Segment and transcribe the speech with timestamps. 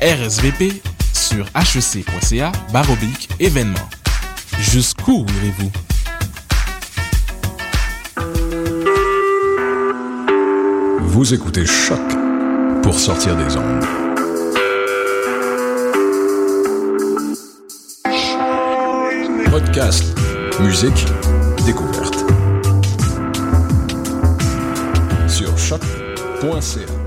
[0.00, 0.80] RSVP
[1.12, 3.88] sur hec.ca baroblique événement.
[4.60, 5.72] Jusqu'où irez-vous?
[11.00, 11.98] Vous écoutez Choc
[12.82, 13.84] pour sortir des ondes.
[19.50, 20.04] Podcast,
[20.60, 21.06] musique,
[21.66, 22.24] découverte.
[25.26, 26.97] Sur choc.ca.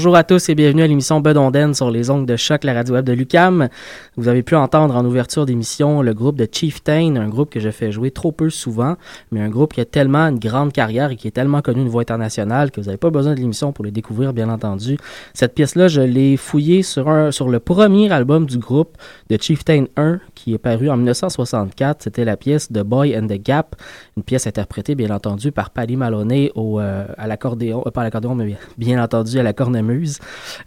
[0.00, 2.94] Bonjour à tous et bienvenue à l'émission Bedonden sur les ongles de choc, la radio
[2.94, 3.68] web de Lucam.
[4.16, 7.70] Vous avez pu entendre en ouverture d'émission le groupe de Chieftain, un groupe que je
[7.70, 8.96] fais jouer trop peu souvent,
[9.30, 11.88] mais un groupe qui a tellement une grande carrière et qui est tellement connu une
[11.88, 14.98] voix internationale que vous n'avez pas besoin de l'émission pour le découvrir, bien entendu.
[15.34, 18.96] Cette pièce-là, je l'ai fouillée sur, un, sur le premier album du groupe
[19.28, 22.02] de Chieftain 1 qui est paru en 1964.
[22.02, 23.76] C'était la pièce The Boy and the Gap,
[24.16, 28.04] une pièce interprétée, bien entendu, par Paddy Maloney au, euh, à l'accordéon, euh, pas à
[28.04, 30.18] l'accordéon, mais bien entendu à la cornemuse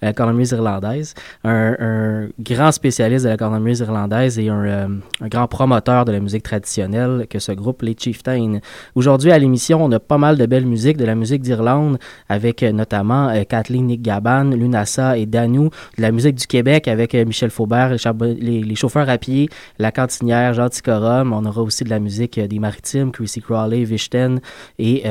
[0.03, 4.87] euh, cornemuse irlandaise, un, grand spécialiste cornemuse irlandaise et euh,
[5.21, 8.59] un, grand promoteur de la musique traditionnelle que ce groupe, les Chieftains.
[8.95, 11.97] Aujourd'hui à l'émission, on a pas mal de belles musiques, de la musique d'Irlande
[12.29, 17.13] avec euh, notamment Kathleen Nick Gaban, Lunasa et Danou, de la musique du Québec avec
[17.13, 21.33] Michel Faubert, les, chauffeurs à pied, la cantinière, Jean Ticorum.
[21.33, 24.39] On aura aussi de la musique des Maritimes, Chrissy Crawley, Vichten
[24.79, 25.03] et,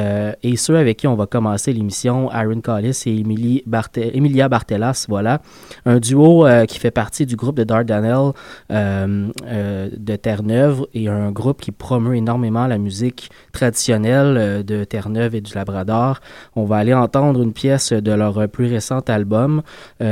[0.42, 5.40] et ceux avec qui on va commencer l'émission, Aaron Collis et Emilia Bartelas, voilà.
[5.84, 11.08] Un duo euh, qui fait partie du groupe de Dardanelle euh, euh, de Terre-Neuve et
[11.08, 16.20] un groupe qui promeut énormément la musique traditionnelle de Terre-Neuve et du Labrador.
[16.56, 19.62] On va aller entendre une pièce de leur plus récent album.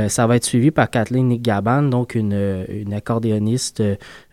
[0.07, 3.83] ça va être suivi par Kathleen Nick Gaban, donc une, une accordéoniste,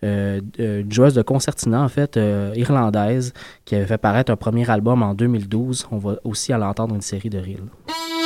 [0.02, 2.18] une joueuse de concertina en fait,
[2.54, 3.32] irlandaise,
[3.64, 5.86] qui avait fait paraître un premier album en 2012.
[5.90, 8.17] On va aussi aller entendre une série de reels.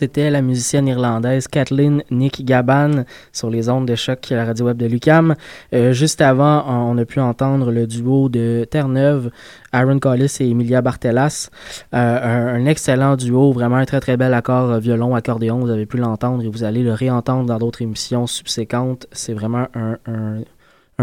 [0.00, 3.04] C'était la musicienne irlandaise Kathleen Nick Gaban
[3.34, 5.34] sur les ondes de choc la radio web de Lucam.
[5.74, 9.30] Euh, juste avant, on a pu entendre le duo de Terre-Neuve,
[9.72, 11.50] Aaron Collis et Emilia Bartelas.
[11.92, 15.58] Euh, un, excellent duo, vraiment un très très bel accord euh, violon-accordéon.
[15.58, 19.06] Vous avez pu l'entendre et vous allez le réentendre dans d'autres émissions subséquentes.
[19.12, 20.38] C'est vraiment un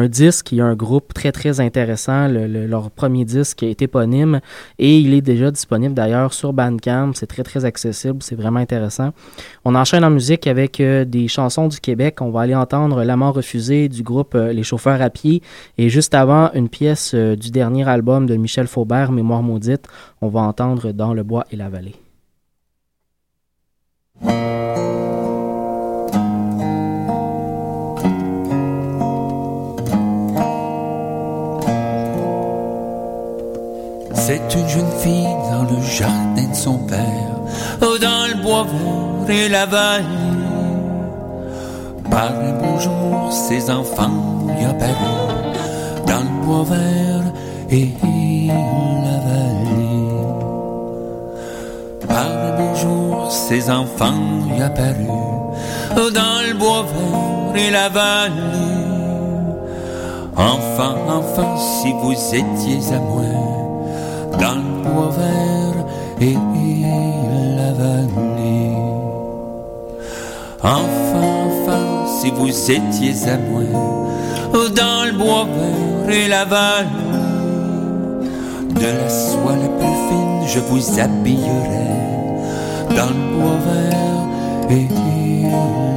[0.06, 4.40] disque, il y a un groupe très très intéressant, leur premier disque est éponyme
[4.78, 9.14] et il est déjà disponible d'ailleurs sur Bandcamp, c'est très très accessible, c'est vraiment intéressant.
[9.66, 13.32] On enchaîne en musique avec euh, des chansons du Québec, on va aller entendre L'amant
[13.32, 15.42] refusé du groupe euh, Les chauffeurs à pied
[15.80, 19.88] et juste avant une pièce euh, du dernier album de Michel Faubert, Mémoire maudite,
[20.22, 21.96] on va entendre Dans le bois et la vallée.
[39.30, 40.06] Et la vallée.
[42.10, 45.54] Par un beau jour, ses enfants y apparurent
[46.06, 47.24] dans le bois vert
[47.70, 47.90] et
[48.48, 50.08] la vallée.
[52.08, 55.54] Par un beau jour, ses enfants y apparurent
[55.96, 58.78] dans le bois vert et la vallée.
[60.36, 63.24] Enfin, enfin, si vous étiez à moi
[64.40, 65.86] dans le bois vert
[66.22, 66.38] et
[70.70, 70.84] Enfin,
[71.48, 73.64] enfin, si vous étiez à moi,
[74.76, 76.88] dans le bois vert et la vallée,
[78.76, 81.88] de la soie la plus fine, je vous habillerai
[82.98, 84.26] dans le bois vert
[84.70, 84.88] et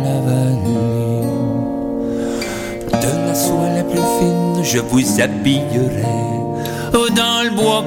[0.05, 1.27] la vallée.
[2.93, 6.05] De la soie la plus fine, je vous habillerai
[6.93, 7.85] dans le bois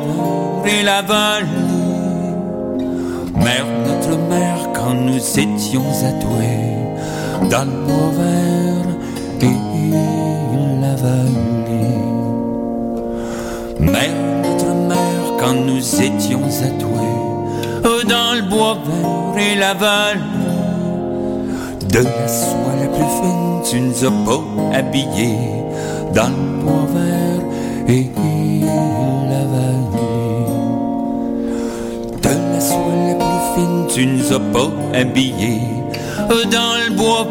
[0.65, 1.63] et la vallée.
[4.83, 6.75] Quand nous étions adoués,
[7.49, 7.71] dans le
[8.17, 8.85] vert
[9.41, 12.01] et la vallée.
[13.79, 17.19] Mère, notre mère, quand nous étions adoués,
[18.09, 20.19] dans le bois vert et la vallée.
[21.89, 24.09] De la soie la plus fine, tu nous as
[26.13, 27.41] dans le bois vert
[27.87, 28.09] et
[33.93, 35.62] tu nous as pas habillés
[36.51, 37.27] dans le bois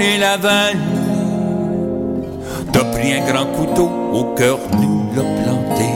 [0.00, 0.78] et la vallée.
[2.72, 5.90] T'as pris un grand couteau au cœur, nous l'a planté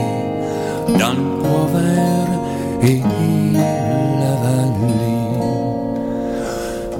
[0.99, 2.29] dans le bois vert
[2.83, 3.01] et
[4.21, 5.23] la vallée.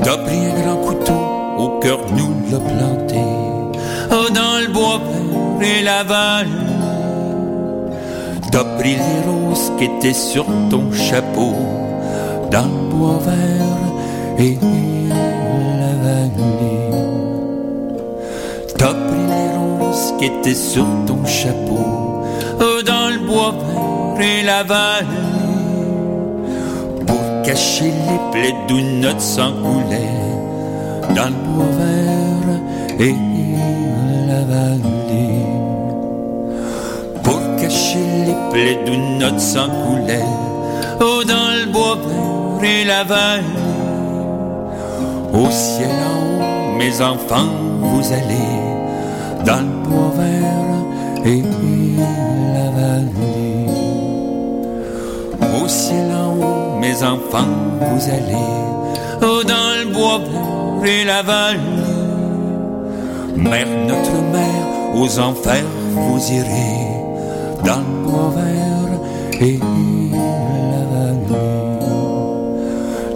[0.03, 1.21] T'as pris un grand couteau
[1.59, 3.21] au cœur, nous l'a planté
[4.09, 4.99] dans le bois
[5.59, 6.49] vert et la vallée.
[8.51, 11.82] T'as pris les roses qui étaient sur ton chapeau
[12.53, 13.83] dans le bois vert
[14.37, 14.57] et
[15.81, 16.91] la vallée.
[18.77, 22.23] T'as pris les roses qui étaient sur ton chapeau
[22.85, 25.07] dans le bois vert et la vallée.
[27.07, 30.21] Pour cacher les plaies d'où notre sang coulait
[31.17, 33.15] dans le bois vert et
[34.27, 34.93] la vallée
[38.25, 40.29] les plaies d'où notre sang coulait,
[41.01, 42.22] oh dans le bois vert
[42.63, 43.43] la vallée.
[45.33, 47.51] Au ciel en haut, mes enfants,
[47.81, 48.53] vous allez
[49.45, 51.43] dans le bois vert et
[52.53, 53.67] la vallée.
[55.61, 57.51] Au ciel en haut, mes enfants,
[57.81, 58.47] vous allez
[59.21, 61.59] dans le bois vert et la vallée.
[63.35, 66.87] Mère, notre mère, aux enfers, vous irez
[67.65, 69.59] dans le bois vert et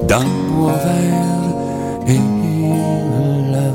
[0.08, 2.20] Dans le bois vert et
[3.52, 3.68] la.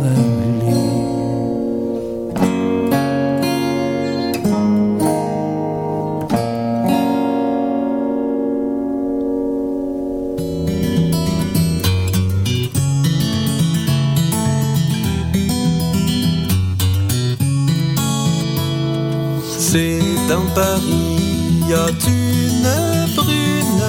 [19.59, 23.83] C'est dans Paris, y a une brune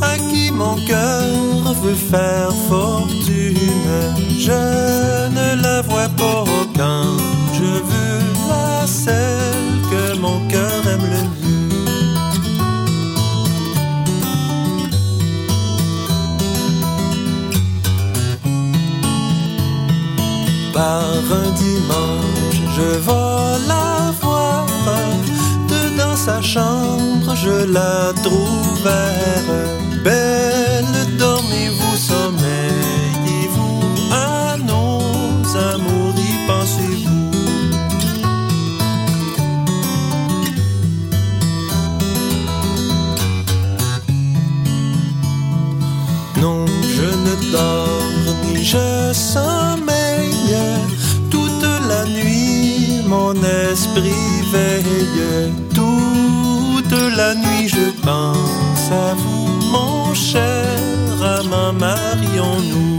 [0.00, 3.92] à qui mon cœur veut faire fortune.
[4.38, 6.44] Je ne la vois pas
[6.76, 7.16] quand
[7.54, 11.72] je veux la celle que mon cœur aime le mieux.
[20.72, 21.02] Par
[21.42, 24.66] un dimanche, je vais la voir
[25.68, 28.88] dedans sa chambre, je la trouve
[55.74, 60.78] Toute la nuit, je pense à vous, mon cher
[61.38, 62.98] amant, marions-nous.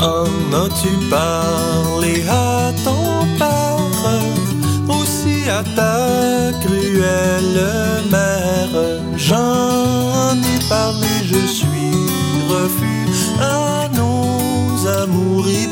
[0.00, 0.28] En
[0.64, 4.20] as-tu parlé à ton père,
[4.88, 7.60] aussi à ta cruelle
[8.10, 8.76] mère
[9.16, 9.77] J'en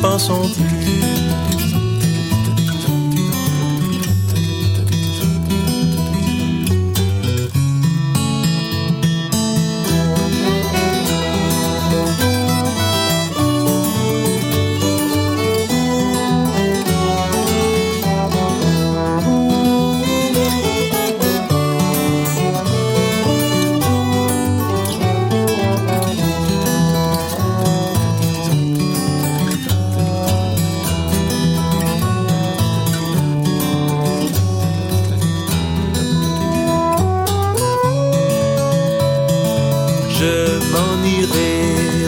[0.03, 1.06] amours,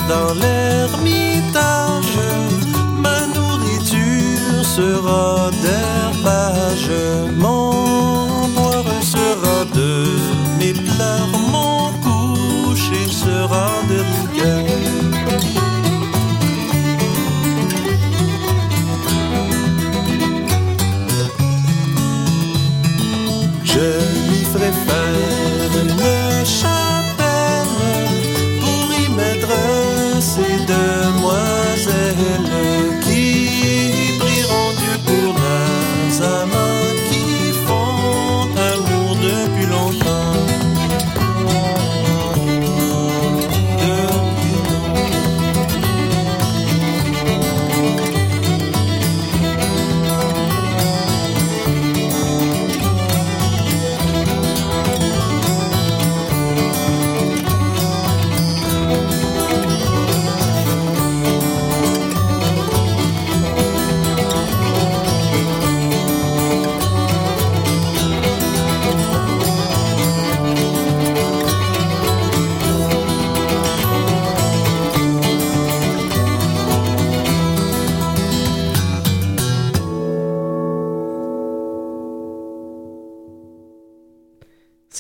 [0.09, 0.58] No.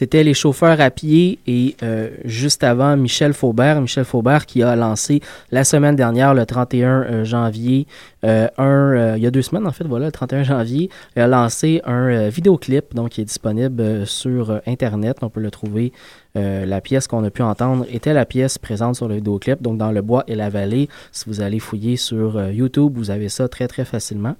[0.08, 3.82] C'était les chauffeurs à pied et euh, juste avant Michel Faubert.
[3.82, 7.86] Michel Faubert qui a lancé la semaine dernière, le 31 euh, janvier,
[8.24, 11.26] euh, un, il y a deux semaines en fait, voilà, le 31 janvier, il a
[11.26, 15.18] lancé un vidéoclip donc qui est disponible sur Internet.
[15.20, 15.92] On peut le trouver.
[16.38, 19.78] Euh, la pièce qu'on a pu entendre était la pièce présente sur le vidéoclip, donc
[19.78, 20.88] dans le bois et la vallée.
[21.10, 24.36] Si vous allez fouiller sur euh, YouTube, vous avez ça très très facilement.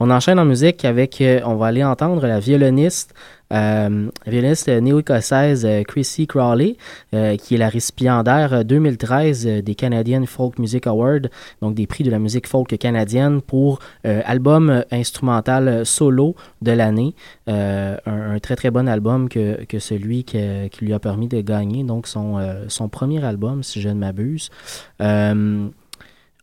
[0.00, 3.14] On enchaîne en musique avec, euh, on va aller entendre la violoniste,
[3.50, 6.76] violoniste néo-écossaise Chrissy Crawley,
[7.10, 11.28] qui est la récipiendaire euh, 2013 euh, des Canadian Folk Music Awards,
[11.62, 17.14] donc des prix de la musique folk canadienne pour album instrumental solo de l'année.
[17.46, 20.38] Un, très très bon album que, que celui qui
[20.80, 24.50] lui a permis de gagner, donc son, euh, son premier album, si je ne m'abuse.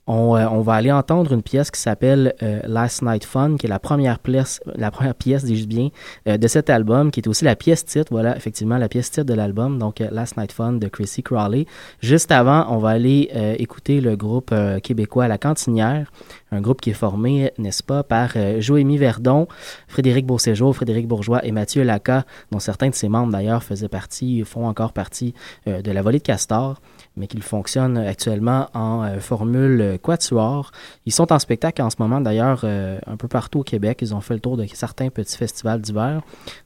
[0.07, 3.65] On, euh, on va aller entendre une pièce qui s'appelle euh, Last Night Fun, qui
[3.65, 5.89] est la première pièce, la première pièce, dis-je bien,
[6.27, 9.25] euh, de cet album, qui est aussi la pièce titre, voilà, effectivement, la pièce titre
[9.25, 11.65] de l'album, donc euh, Last Night Fun de Chrissy Crawley.
[12.01, 16.11] Juste avant, on va aller euh, écouter le groupe euh, québécois La Cantinière,
[16.51, 19.47] un groupe qui est formé, n'est-ce pas, par Joémie Verdon,
[19.87, 24.43] Frédéric Beauséjour, Frédéric Bourgeois et Mathieu Laca, dont certains de ses membres d'ailleurs faisaient partie,
[24.45, 25.33] font encore partie
[25.65, 26.79] de la volée de Castor
[27.17, 30.71] mais qu'ils fonctionnent actuellement en euh, formule quatuor.
[31.05, 33.99] Ils sont en spectacle en ce moment, d'ailleurs, euh, un peu partout au Québec.
[34.01, 36.21] Ils ont fait le tour de certains petits festivals d'hiver.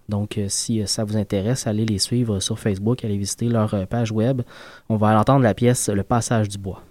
[0.08, 4.12] Donc, euh, si ça vous intéresse, allez les suivre sur Facebook, allez visiter leur page
[4.12, 4.42] web.
[4.90, 6.82] On va entendre la pièce Le passage du bois.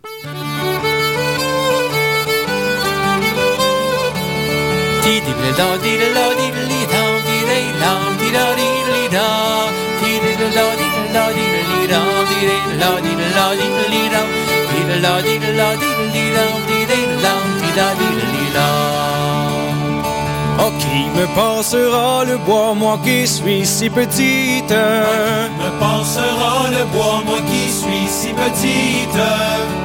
[20.60, 24.70] Oh, qui me pensera le bois, moi qui suis si petite?
[24.70, 29.22] Me pensera le bois, moi qui suis si petite?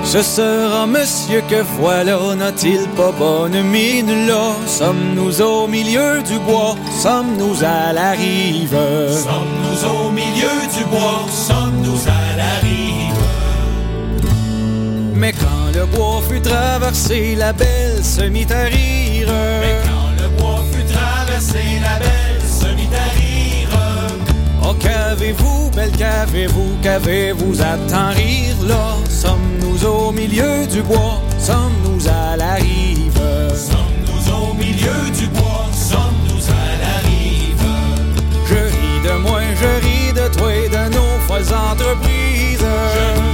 [0.03, 4.55] Ce sera monsieur que voilà, n'a-t-il pas bonne mine là?
[4.65, 6.75] Sommes-nous au milieu du bois?
[7.01, 8.77] Sommes-nous à la rive?
[9.09, 10.11] Sommes-nous au
[15.23, 19.29] Mais quand le bois fut traversé, la belle se mit à rire
[19.61, 23.69] Mais quand le bois fut traversé, la belle se mit à rire.
[24.61, 28.57] Oh, qu'avez-vous, belle, qu'avez-vous, qu'avez-vous à tant rire?
[28.67, 33.21] Là Sommes-nous au milieu du bois, sommes-nous à la rive
[33.55, 37.65] Sommes-nous au milieu du bois, sommes-nous à la rive.
[38.45, 43.32] Je ris de moi, je ris de toi et de nos folles entreprises Je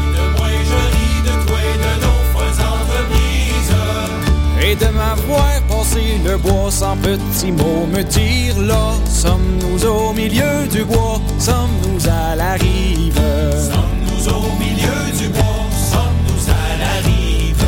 [4.69, 10.67] Et de m'avoir passé le bois sans petit mot me dire là Sommes-nous au milieu
[10.71, 13.15] du bois, sommes-nous à la rive?
[13.15, 17.65] Sommes-nous au milieu du bois, sommes-nous à la rive?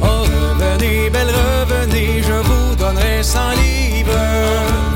[0.00, 4.91] Oh revenez, belle revenez, je vous donnerai cent livres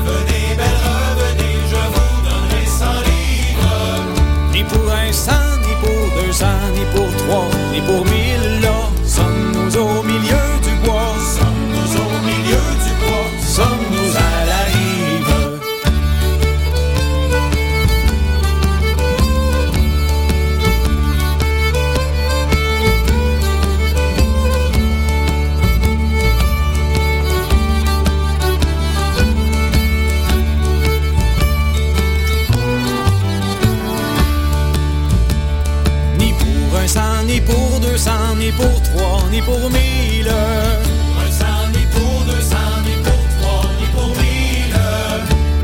[39.37, 44.77] ni pour mille Un cent, ni pour deux cents, ni pour trois, ni pour mille.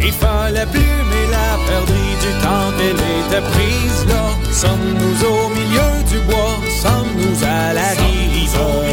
[0.07, 4.25] Il fallait plumer la perdrie du temps qu'elle était prise là.
[4.51, 8.92] Sommes-nous au milieu du bois, sommes-nous à la rive.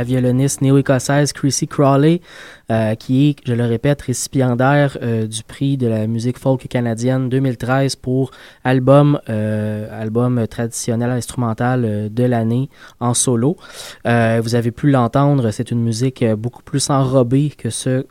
[0.00, 2.22] La violoniste néo-écossaise Chrissy Crawley,
[2.70, 7.28] euh, qui est, je le répète, récipiendaire euh, du prix de la musique folk canadienne
[7.28, 8.30] 2013 pour
[8.64, 13.58] album, euh, album traditionnel instrumental de l'année en solo.
[14.06, 18.06] vous avez pu l'entendre, c'est une musique beaucoup plus enrobée que ce,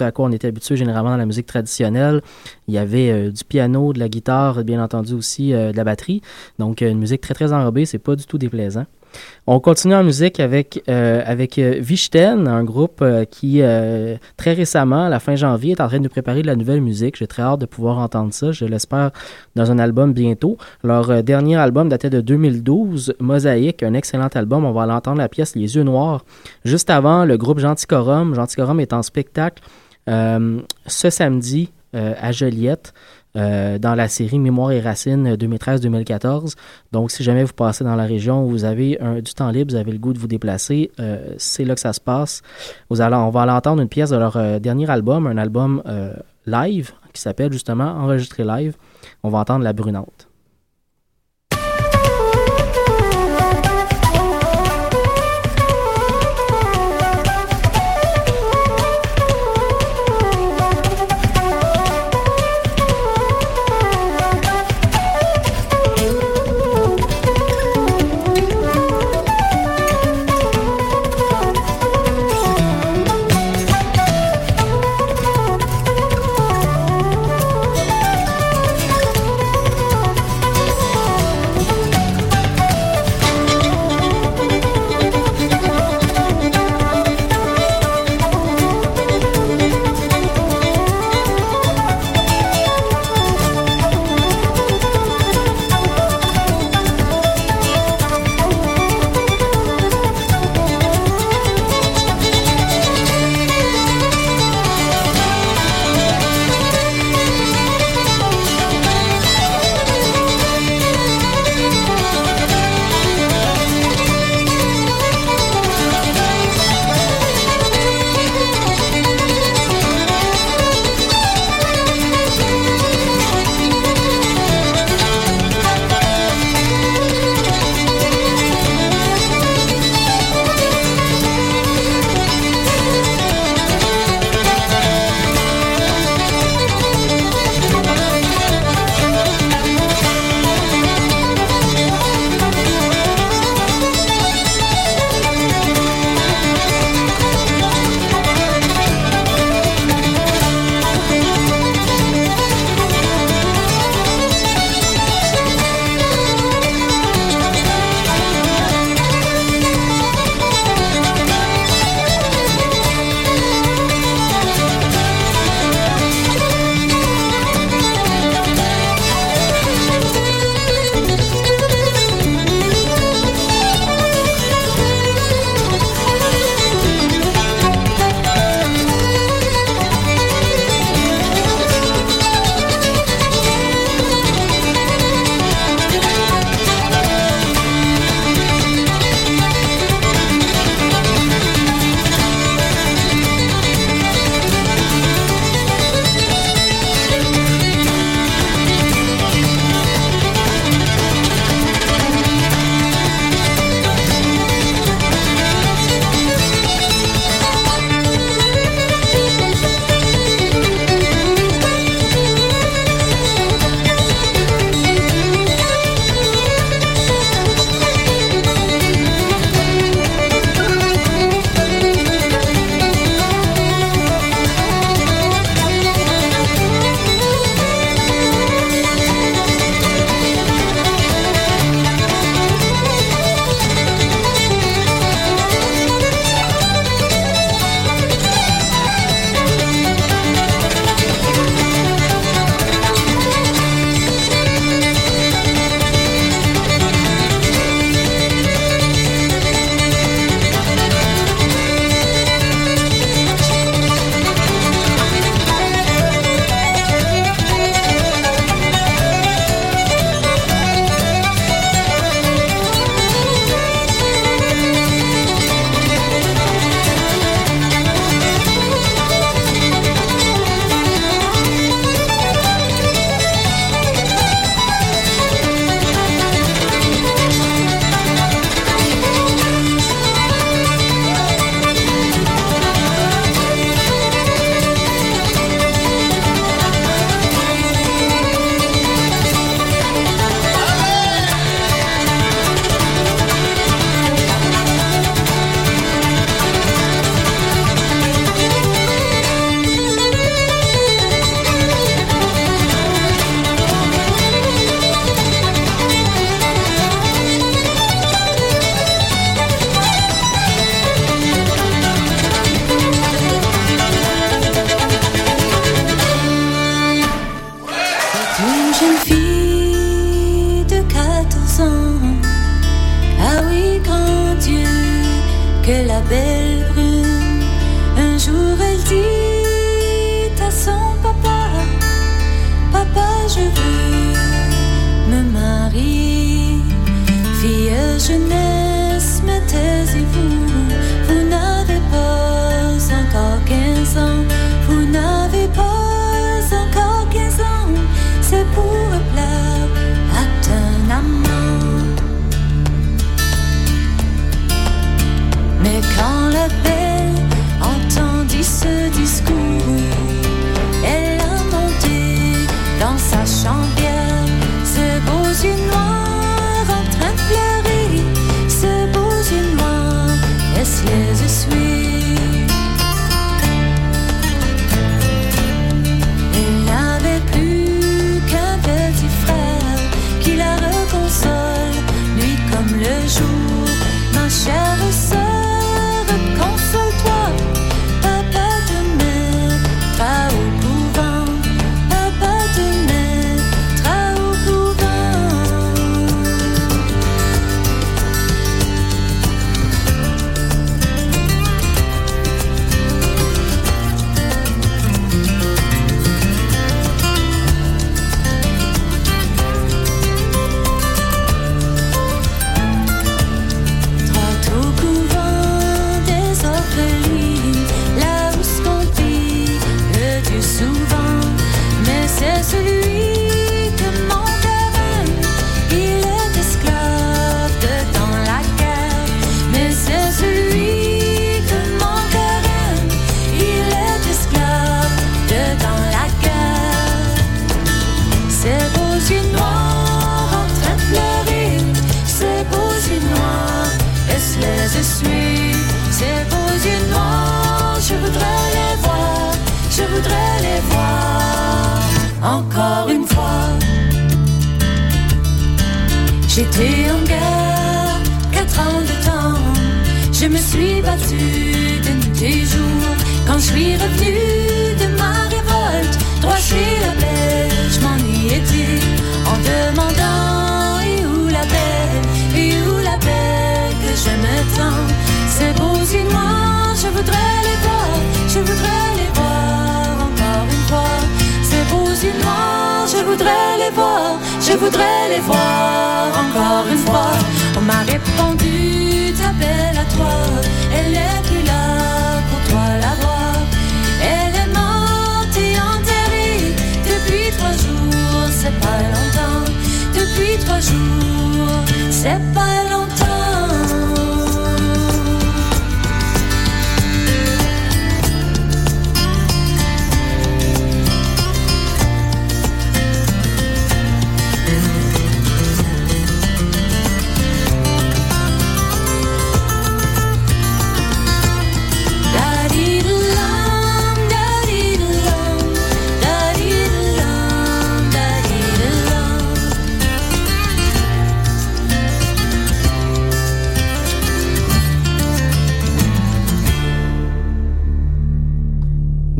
[0.00, 2.22] à quoi on était habitué généralement dans la musique traditionnelle.
[2.68, 6.22] Il y avait du piano, de la guitare, bien entendu aussi de la batterie.
[6.60, 8.86] Donc une musique très très enrobée, c'est pas du tout déplaisant.
[9.48, 13.62] On continue en musique avec, euh, avec euh, Vichten, un groupe euh, qui,
[14.36, 17.16] très récemment, à la fin janvier, est en train de préparer de la nouvelle musique.
[17.16, 18.50] J'ai très hâte de pouvoir entendre ça.
[18.50, 19.12] Je l'espère
[19.54, 20.56] dans un album bientôt.
[20.82, 24.64] Leur dernier album datait de 2012, Mosaïque, un excellent album.
[24.64, 26.24] On va l'entendre la pièce Les Yeux Noirs.
[26.64, 28.34] Juste avant, le groupe Genticorum.
[28.34, 29.62] Genticorum est en spectacle
[30.08, 32.92] ce samedi à Joliette.
[33.36, 36.54] Euh, dans la série Mémoire et Racines 2013-2014.
[36.92, 39.92] Donc, si jamais vous passez dans la région vous avez du temps libre, vous avez
[39.92, 42.42] le goût de vous déplacer, euh, c'est là que ça se passe.
[42.88, 45.82] Vous allez, on va aller entendre une pièce de leur euh, dernier album, un album
[46.46, 48.76] live qui s'appelle justement Enregistré live.
[49.22, 50.25] On va entendre La Brunante.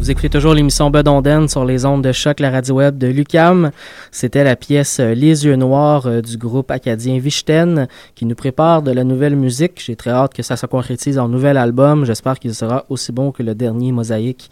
[0.06, 3.72] Vous écoutez toujours l'émission Bedonden sur les ondes de choc, la radio web de Lucam.
[4.12, 8.82] C'était la pièce euh, Les yeux noirs euh, du groupe acadien Vichten qui nous prépare
[8.82, 9.82] de la nouvelle musique.
[9.84, 12.04] J'ai très hâte que ça se concrétise en nouvel album.
[12.04, 14.48] J'espère qu'il sera aussi bon que le dernier Mosaïque.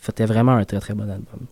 [0.00, 1.46] C'était vraiment un très très bon album.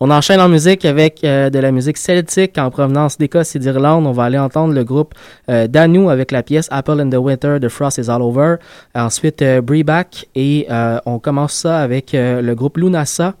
[0.00, 4.06] On enchaîne en musique avec euh, de la musique celtique en provenance d'Écosse et d'Irlande.
[4.06, 5.14] On va aller entendre le groupe
[5.50, 8.56] euh, Danu avec la pièce Apple in the Winter de Frost is All Over.
[8.94, 13.34] Ensuite, euh, Breback et euh, on commence ça avec le groupe Lunasa.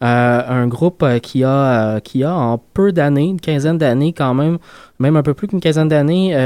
[0.00, 4.58] Un groupe qui a qui a en peu d'années, une quinzaine d'années quand même,
[5.00, 6.36] même un peu plus qu'une quinzaine d'années,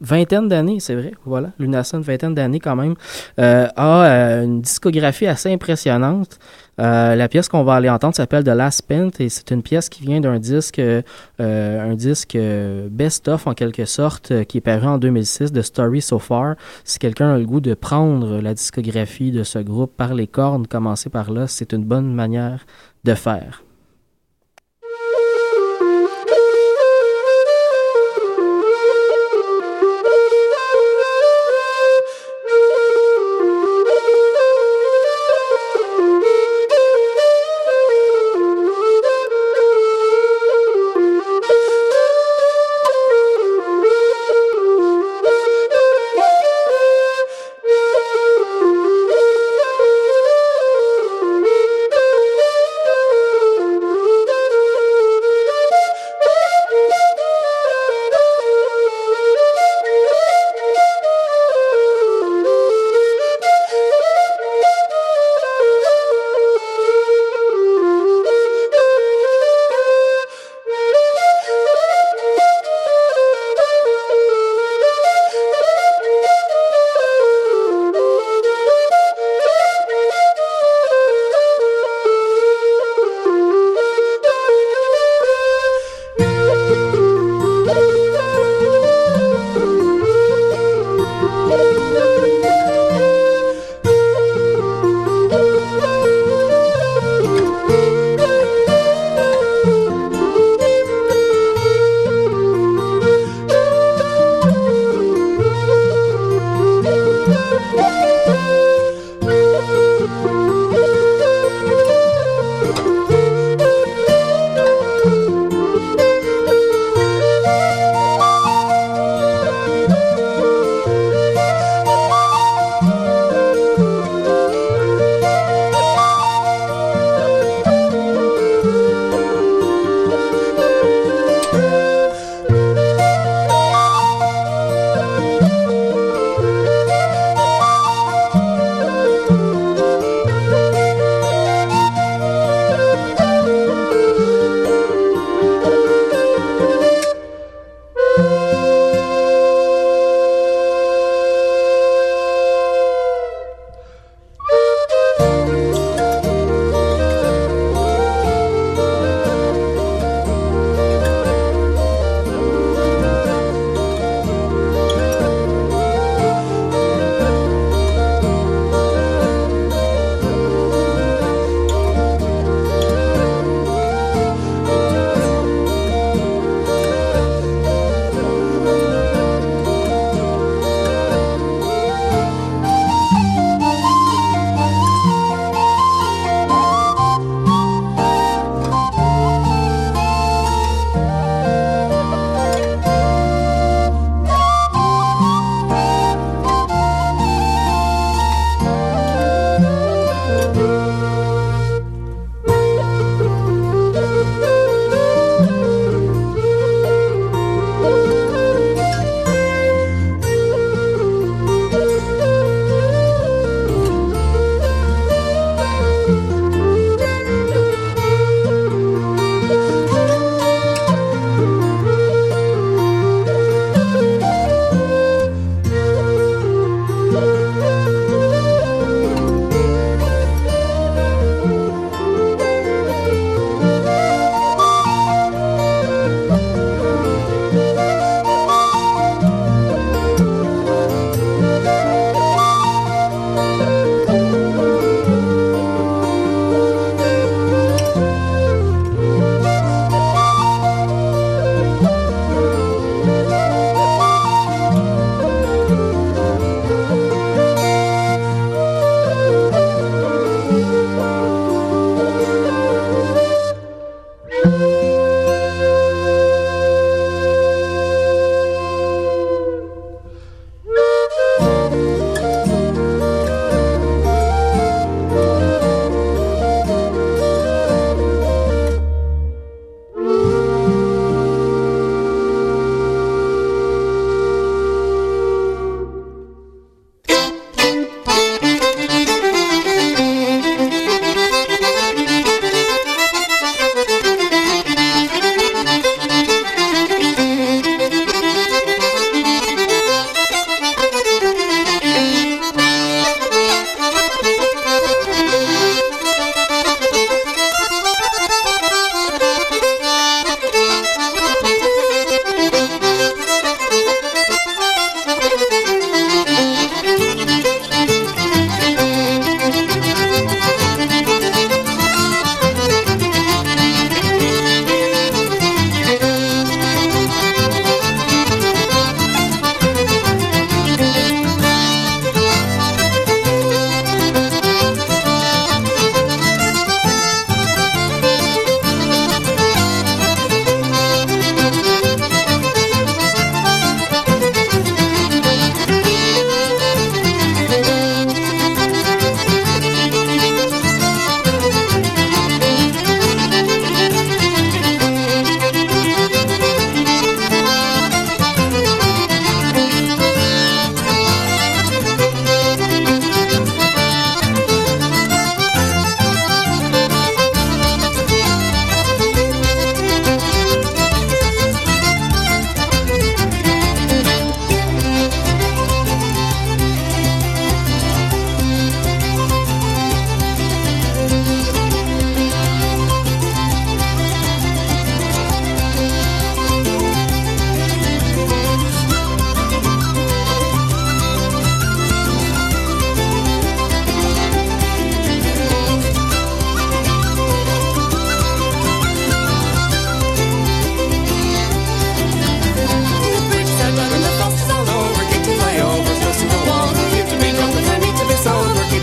[0.00, 2.94] vingtaine d'années, c'est vrai, voilà, Lunasa, une vingtaine d'années quand même,
[3.38, 6.38] euh, a euh, une discographie assez impressionnante.
[6.80, 9.88] Euh, la pièce qu'on va aller entendre s'appelle The Last Pint et c'est une pièce
[9.88, 11.02] qui vient d'un disque, euh,
[11.38, 16.02] un disque euh, best-of en quelque sorte, euh, qui est paru en 2006 de Story
[16.02, 16.56] So Far.
[16.84, 20.66] Si quelqu'un a le goût de prendre la discographie de ce groupe par les cornes,
[20.66, 22.66] commencer par là, c'est une bonne manière
[23.04, 23.63] de faire.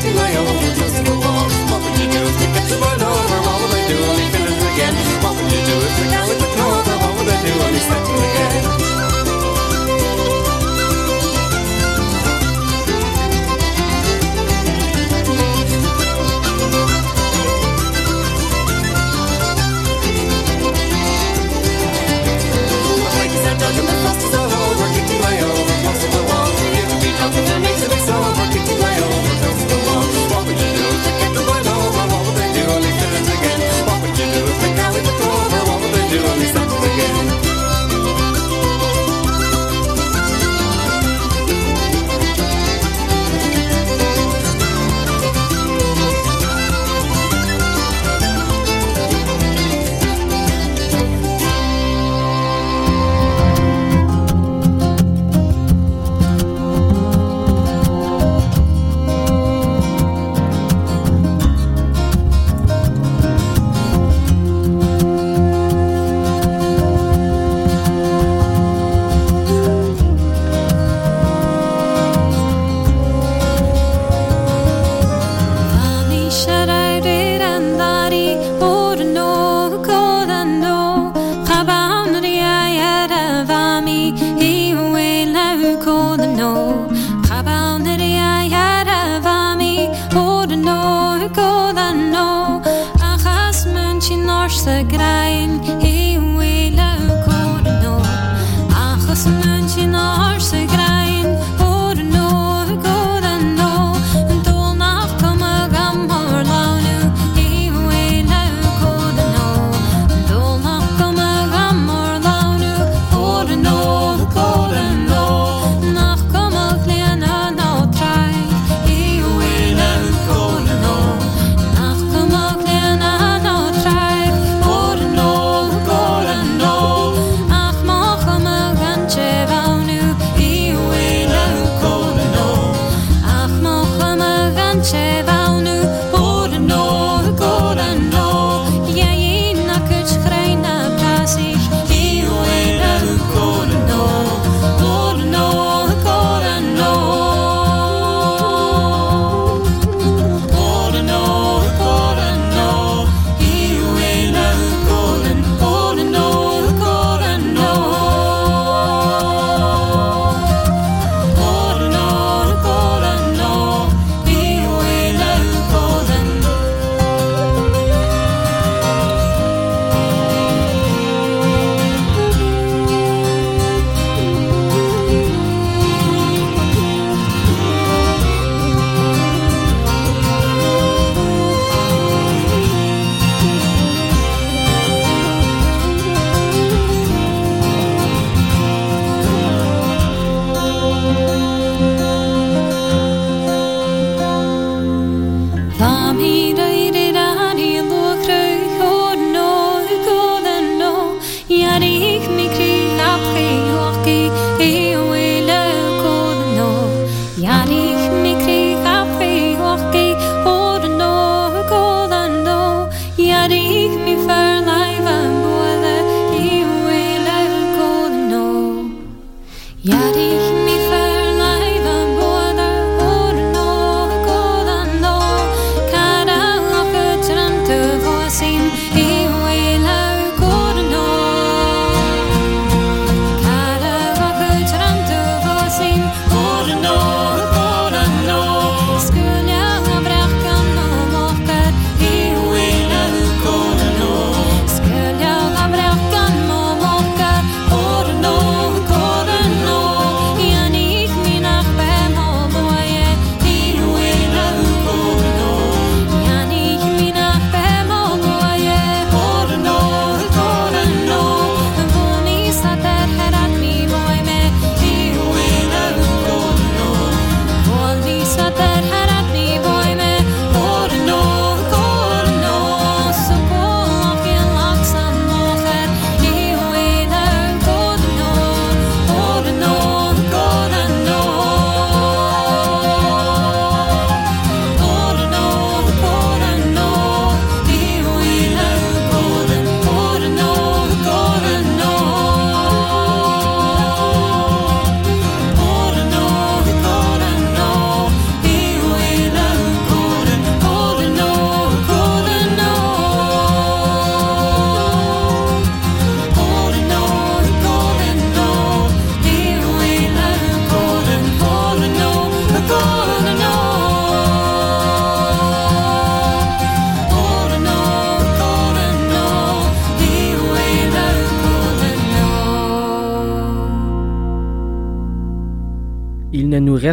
[0.03, 2.25] Just move on, hoping you do.
[2.39, 3.40] Depends on my.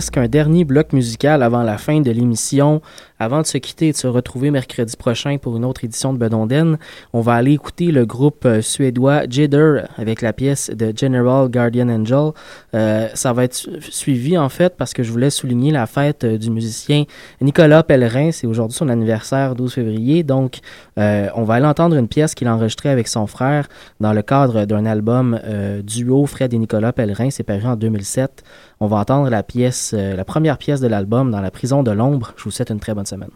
[0.06, 2.80] Qu'un dernier bloc musical avant la fin de l'émission
[3.18, 6.18] Avant de se quitter et de se retrouver mercredi prochain pour une autre édition de
[6.18, 6.78] Bedonden,
[7.12, 11.88] on va aller écouter le groupe euh, suédois Jidder avec la pièce de General Guardian
[11.88, 12.30] Angel.
[12.74, 16.38] Euh, ça va être suivi en fait parce que je voulais souligner la fête euh,
[16.38, 17.04] du musicien
[17.40, 18.30] Nicolas Pellerin.
[18.30, 20.22] C'est aujourd'hui son anniversaire, 12 février.
[20.22, 20.58] Donc,
[20.96, 23.68] on va aller entendre une pièce qu'il a enregistrée avec son frère
[24.00, 25.38] dans le cadre d'un album
[25.84, 27.30] duo Fred et Nicolas Pellerin.
[27.30, 28.42] C'est paru en 2007.
[28.80, 31.90] On va entendre la pièce, euh, la première pièce de l'album dans la prison de
[31.90, 32.32] l'ombre.
[32.36, 33.30] Je vous souhaite une très bonne semaine.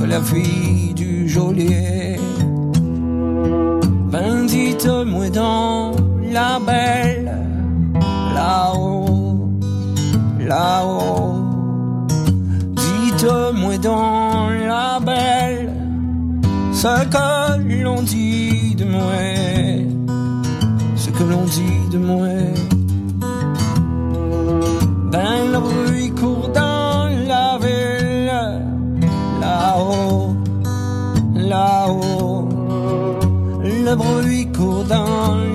[0.00, 2.16] Que la fille du geôlier.
[4.10, 5.92] Ben dites-moi dans
[6.22, 7.30] la belle,
[8.34, 9.50] là-haut,
[10.40, 11.34] là-haut.
[12.76, 15.72] Dites-moi dans la belle
[16.72, 19.26] ce que l'on dit de moi,
[20.96, 22.28] ce que l'on dit de moi.
[25.12, 25.87] Ben le
[33.98, 35.47] bruit court dans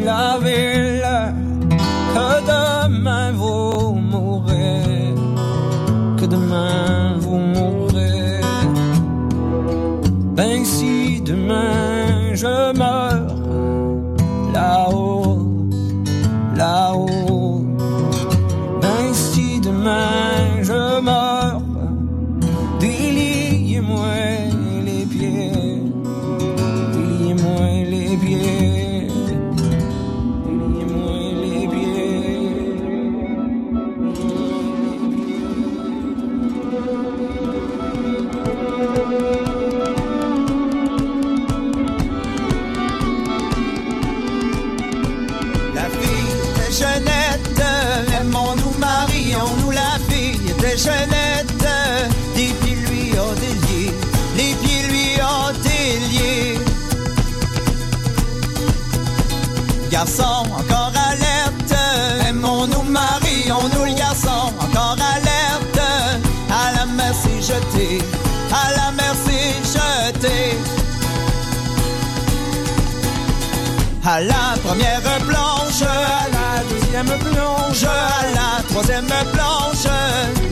[77.06, 79.86] plonge, à la troisième planche,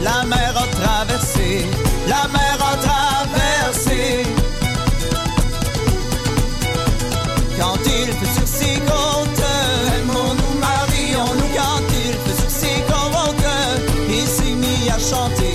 [0.01, 1.65] la mer a traversé,
[2.07, 4.23] la mer a traversé.
[7.59, 9.45] Quand il fait sur ses côtes,
[9.97, 13.45] aimons-nous, marions-nous, quand il fait sur ses côtes,
[14.09, 15.50] il s'est mis à chanter,